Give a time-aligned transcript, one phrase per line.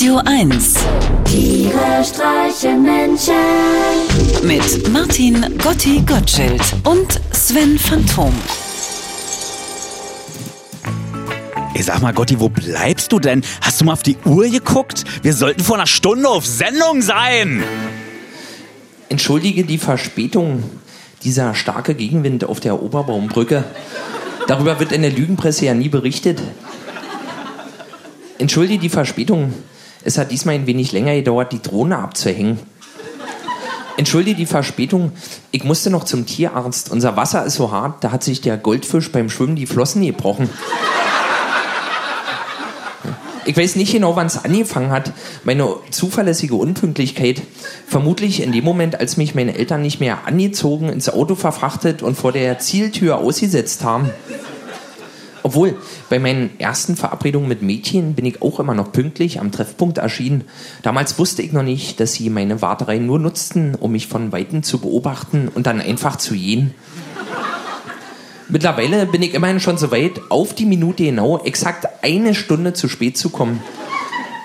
[0.00, 0.74] Radio 1.
[1.26, 3.34] Tiere streichen Menschen.
[4.42, 8.32] Mit Martin Gotti Gottschild und Sven Phantom.
[11.74, 13.42] Ich sag mal, Gotti, wo bleibst du denn?
[13.60, 15.04] Hast du mal auf die Uhr geguckt?
[15.20, 17.62] Wir sollten vor einer Stunde auf Sendung sein.
[19.10, 20.62] Entschuldige die Verspätung.
[21.24, 23.64] Dieser starke Gegenwind auf der Oberbaumbrücke.
[24.46, 26.40] Darüber wird in der Lügenpresse ja nie berichtet.
[28.38, 29.52] Entschuldige die Verspätung.
[30.02, 32.58] Es hat diesmal ein wenig länger gedauert, die Drohne abzuhängen.
[33.96, 35.12] Entschuldige die Verspätung.
[35.50, 36.90] Ich musste noch zum Tierarzt.
[36.90, 40.48] Unser Wasser ist so hart, da hat sich der Goldfisch beim Schwimmen die Flossen gebrochen.
[43.44, 45.12] Ich weiß nicht genau, wann es angefangen hat.
[45.44, 47.42] Meine zuverlässige Unpünktlichkeit.
[47.86, 52.16] Vermutlich in dem Moment, als mich meine Eltern nicht mehr angezogen, ins Auto verfrachtet und
[52.16, 54.10] vor der Zieltür ausgesetzt haben.
[55.42, 55.76] Obwohl,
[56.08, 60.44] bei meinen ersten Verabredungen mit Mädchen bin ich auch immer noch pünktlich am Treffpunkt erschienen.
[60.82, 64.62] Damals wusste ich noch nicht, dass sie meine Warterei nur nutzten, um mich von Weitem
[64.62, 66.74] zu beobachten und dann einfach zu gehen.
[68.48, 72.88] Mittlerweile bin ich immerhin schon so weit, auf die Minute genau, exakt eine Stunde zu
[72.88, 73.62] spät zu kommen.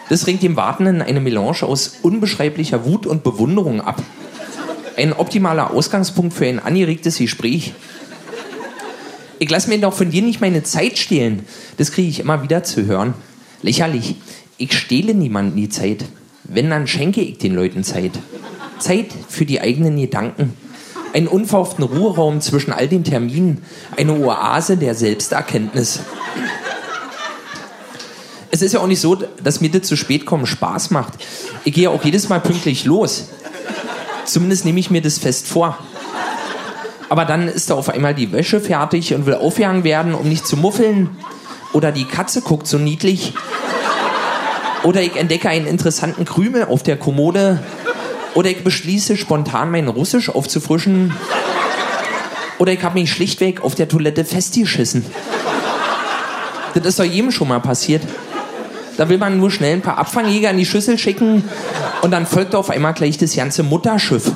[0.10, 4.04] Das ringt dem Wartenden eine Melange aus unbeschreiblicher Wut und Bewunderung ab.
[4.98, 7.74] Ein optimaler Ausgangspunkt für ein angeregtes Gespräch.
[9.40, 11.46] Ich lasse mir doch von dir nicht meine Zeit stehlen.
[11.78, 13.14] Das kriege ich immer wieder zu hören.
[13.62, 14.16] Lächerlich.
[14.58, 16.06] Ich stehle niemandem die Zeit.
[16.46, 18.12] Wenn, dann schenke ich den Leuten Zeit.
[18.80, 20.54] Zeit für die eigenen Gedanken.
[21.14, 23.64] Einen unverhofften Ruheraum zwischen all den Terminen.
[23.98, 26.00] Eine Oase der Selbsterkenntnis.
[28.52, 31.14] Es ist ja auch nicht so, dass mir das zu spät kommen Spaß macht.
[31.66, 33.30] Ich gehe auch jedes Mal pünktlich los.
[34.24, 35.78] Zumindest nehme ich mir das fest vor
[37.10, 40.48] aber dann ist da auf einmal die Wäsche fertig und will aufgehangen werden, um nicht
[40.48, 41.10] zu muffeln.
[41.74, 43.34] Oder die Katze guckt so niedlich.
[44.84, 47.62] Oder ich entdecke einen interessanten Krümel auf der Kommode.
[48.34, 51.14] Oder ich beschließe spontan mein Russisch aufzufrischen.
[52.58, 55.06] Oder ich habe mich schlichtweg auf der Toilette festgeschissen.
[56.74, 58.02] Das ist doch jedem schon mal passiert.
[58.98, 61.44] Da will man nur schnell ein paar Abfangjäger in die Schüssel schicken
[62.02, 64.32] und dann folgt auf einmal gleich das ganze Mutterschiff.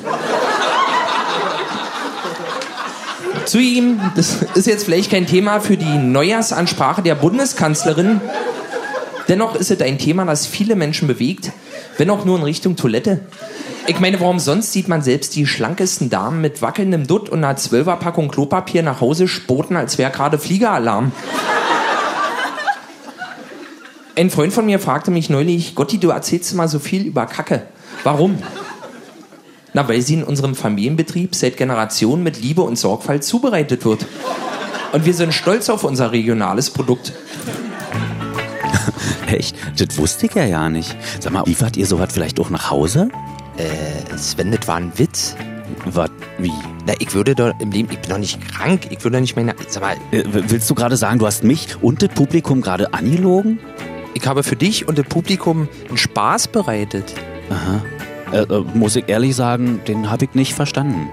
[3.50, 4.00] Zu ihm.
[4.14, 8.20] Das ist jetzt vielleicht kein Thema für die Neujahrsansprache der Bundeskanzlerin.
[9.28, 11.50] Dennoch ist es ein Thema, das viele Menschen bewegt,
[11.98, 13.20] wenn auch nur in Richtung Toilette.
[13.86, 17.56] Ich meine, warum sonst sieht man selbst die schlankesten Damen mit wackelndem Dutt und einer
[17.56, 21.10] Zwölferpackung Klopapier nach Hause spoten, als wäre gerade Fliegeralarm?
[24.16, 27.62] Ein Freund von mir fragte mich neulich, Gotti, du erzählst immer so viel über Kacke.
[28.04, 28.38] Warum?
[29.72, 34.06] Na, weil sie in unserem Familienbetrieb seit Generationen mit Liebe und Sorgfalt zubereitet wird.
[34.92, 37.12] Und wir sind stolz auf unser regionales Produkt.
[39.28, 39.54] Echt?
[39.78, 40.96] Das wusste ich ja ja nicht.
[41.20, 43.08] Sag mal, liefert ihr sowas vielleicht auch nach Hause?
[43.56, 45.36] Äh, Sven, das war ein Witz.
[45.84, 46.10] Was?
[46.38, 46.52] Wie?
[46.86, 49.36] Na, ich würde doch im Leben, ich bin doch nicht krank, ich würde doch nicht
[49.36, 49.54] meine.
[49.68, 49.96] Sag mal.
[50.10, 53.60] Äh, willst du gerade sagen, du hast mich und das Publikum gerade angelogen?
[54.14, 57.14] Ich habe für dich und das Publikum einen Spaß bereitet.
[57.48, 57.82] Aha.
[58.32, 61.10] Äh, äh, muss ich ehrlich sagen, den habe ich nicht verstanden.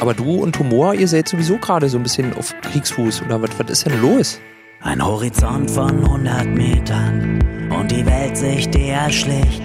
[0.00, 3.22] Aber du und Humor, ihr seid sowieso gerade so ein bisschen auf Kriegsfuß.
[3.22, 4.40] Oder was, was ist denn los?
[4.80, 7.38] Ein Horizont von 100 Metern
[7.70, 9.62] und die Welt sich dir erschlicht.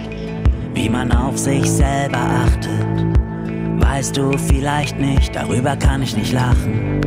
[0.73, 7.01] Wie man auf sich selber achtet, weißt du vielleicht nicht, darüber kann ich nicht lachen.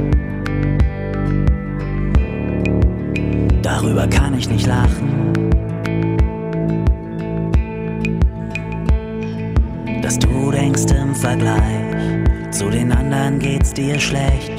[3.62, 5.29] Darüber kann ich nicht lachen.
[10.10, 14.50] Dass du denkst im Vergleich zu den anderen geht's dir schlecht,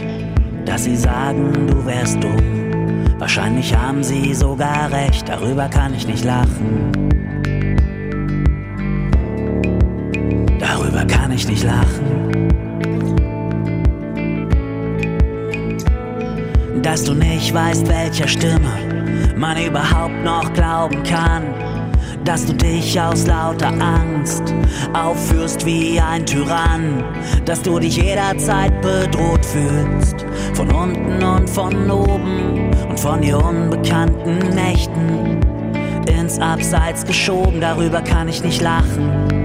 [0.63, 3.19] dass sie sagen, du wärst dumm.
[3.19, 6.89] Wahrscheinlich haben sie sogar recht, darüber kann ich nicht lachen.
[10.57, 12.47] Darüber kann ich nicht lachen.
[16.81, 18.71] Dass du nicht weißt, welcher Stimme
[19.35, 21.43] man überhaupt noch glauben kann
[22.23, 24.53] dass du dich aus lauter Angst
[24.93, 27.03] aufführst wie ein Tyrann,
[27.45, 34.37] dass du dich jederzeit bedroht fühlst, von unten und von oben und von dir unbekannten
[34.49, 35.39] Nächten
[36.07, 39.40] ins Abseits geschoben, darüber kann ich nicht lachen.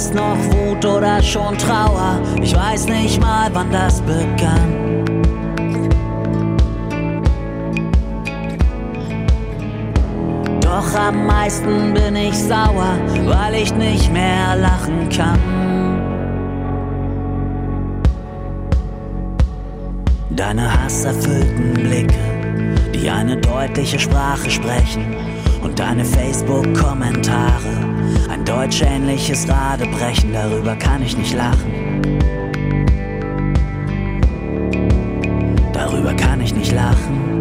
[0.00, 2.22] erst noch Wut oder schon Trauer.
[2.42, 5.04] Ich weiß nicht mal, wann das begann.
[10.62, 12.94] Doch am meisten bin ich sauer,
[13.26, 15.38] weil ich nicht mehr lachen kann.
[20.30, 22.14] Deine hasserfüllten Blicke,
[22.94, 25.14] die eine deutliche Sprache sprechen,
[25.62, 27.79] und deine Facebook-Kommentare
[28.28, 31.72] ein deutschähnliches Radebrechen, darüber kann ich nicht lachen.
[35.72, 37.40] Darüber kann ich nicht lachen.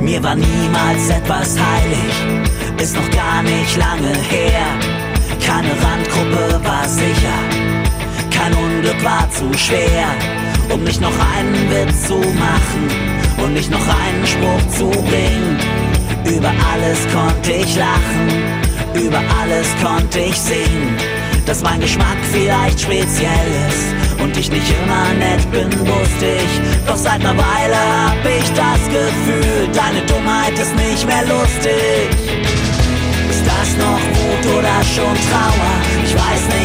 [0.00, 2.42] Mir war niemals etwas heilig,
[2.82, 4.66] ist noch gar nicht lange her.
[5.46, 7.38] Keine Randgruppe war sicher,
[8.30, 10.06] kein Unglück war zu schwer,
[10.74, 12.88] um nicht noch einen Witz zu machen
[13.44, 15.81] und nicht noch einen Spruch zu bringen.
[16.24, 18.28] Über alles konnte ich lachen,
[18.94, 20.96] über alles konnte ich singen,
[21.46, 26.86] dass mein Geschmack vielleicht speziell ist und ich nicht immer nett bin, wusste ich.
[26.86, 27.76] Doch seit einer Weile
[28.06, 32.08] hab ich das Gefühl, deine Dummheit ist nicht mehr lustig.
[33.28, 35.74] Ist das noch Wut oder schon Trauer?
[36.04, 36.61] Ich weiß nicht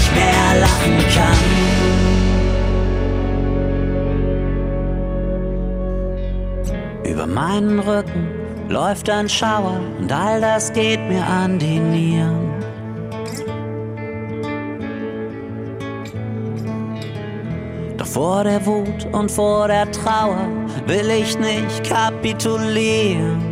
[0.00, 1.40] nicht mehr lachen kann.
[7.04, 8.28] Über meinen Rücken
[8.68, 12.50] läuft ein Schauer und all das geht mir an die Nieren.
[17.98, 20.48] Doch vor der Wut und vor der Trauer
[20.86, 23.49] will ich nicht kapitulieren.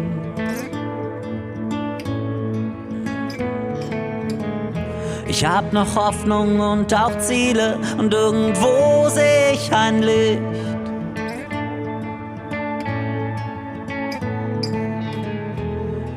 [5.29, 10.41] Ich hab noch Hoffnung und auch Ziele und irgendwo seh ich ein Licht.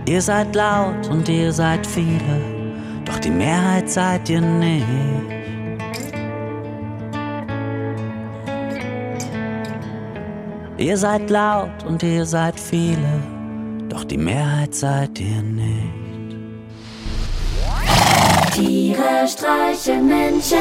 [0.05, 2.41] Ihr seid laut und ihr seid viele,
[3.05, 4.85] doch die Mehrheit seid ihr nicht.
[10.77, 13.21] Ihr seid laut und ihr seid viele,
[13.89, 16.10] doch die Mehrheit seid ihr nicht.
[18.51, 20.57] Tiere streichen Menschen.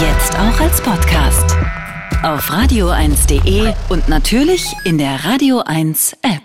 [0.00, 1.56] Jetzt auch als Podcast.
[2.22, 6.43] Auf radio1.de und natürlich in der Radio 1 App.